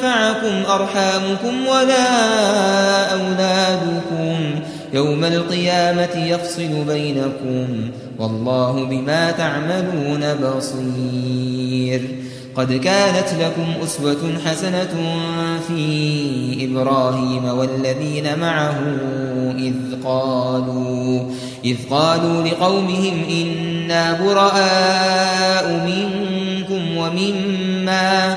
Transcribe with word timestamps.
تنفعكم 0.00 0.70
أرحامكم 0.70 1.66
ولا 1.66 2.04
أولادكم 3.12 4.60
يوم 4.92 5.24
القيامة 5.24 6.26
يفصل 6.26 6.84
بينكم 6.88 7.90
والله 8.18 8.84
بما 8.84 9.30
تعملون 9.30 10.34
بصير 10.34 12.00
قد 12.56 12.72
كانت 12.72 13.26
لكم 13.40 13.84
أسوة 13.84 14.38
حسنة 14.46 14.88
في 15.68 16.68
إبراهيم 16.70 17.44
والذين 17.44 18.38
معه 18.38 18.78
إذ 19.58 19.74
قالوا 20.04 21.30
إذ 21.64 21.76
قالوا 21.90 22.42
لقومهم 22.42 23.24
إنا 23.30 24.12
براء 24.12 25.86
منكم 25.86 26.96
ومما 26.96 28.36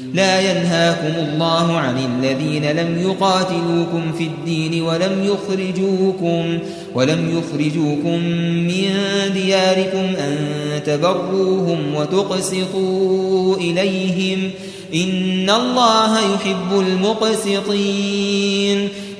لا 0.13 0.39
ينهاكم 0.39 1.29
الله 1.29 1.77
عن 1.77 1.97
الذين 1.97 2.65
لم 2.71 3.01
يقاتلوكم 3.01 4.11
في 4.17 4.23
الدين 4.23 4.81
ولم 4.83 5.23
يخرجوكم 5.23 6.59
ولم 6.95 7.37
يخرجوكم 7.37 8.19
من 8.67 8.93
دياركم 9.33 10.15
أن 10.19 10.37
تبروهم 10.85 11.95
وتقسطوا 11.95 13.55
إليهم 13.55 14.51
إن 14.93 15.49
الله 15.49 16.19
يحب 16.19 16.79
المقسطين 16.79 18.41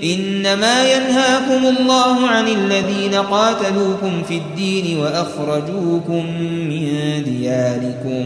إنما 0.04 0.94
ينهاكم 0.94 1.78
الله 1.78 2.28
عن 2.28 2.48
الذين 2.48 3.14
قاتلوكم 3.14 4.24
في 4.28 4.38
الدين 4.38 4.98
وأخرجوكم 4.98 6.26
من 6.70 6.90
دياركم 7.24 8.26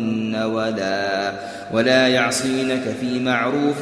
ولا 0.35 1.33
ولا 1.73 2.07
يعصينك 2.07 2.95
في 3.01 3.19
معروف 3.19 3.77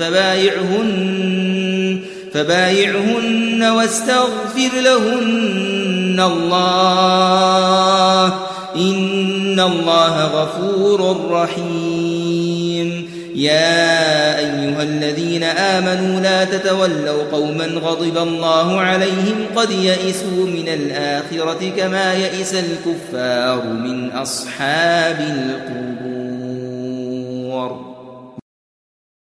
فبايعهن 0.00 2.00
فبايعهن 2.32 3.62
واستغفر 3.62 4.70
لهن 4.84 6.20
الله. 6.32 8.26
إن 8.76 9.60
الله 9.60 10.24
غفور 10.24 11.30
رحيم. 11.30 12.25
يا 13.36 14.38
أيها 14.38 14.82
الذين 14.82 15.42
آمنوا 15.44 16.20
لا 16.20 16.44
تتولوا 16.44 17.22
قوما 17.32 17.66
غضب 17.66 18.18
الله 18.18 18.80
عليهم 18.80 19.46
قد 19.56 19.70
يئسوا 19.70 20.46
من 20.46 20.68
الآخرة 20.68 21.72
كما 21.76 22.14
يئس 22.14 22.54
الكفار 22.54 23.66
من 23.66 24.10
أصحاب 24.10 25.20
القبور. 25.20 25.96